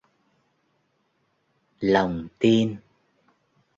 [1.79, 2.75] lòng tin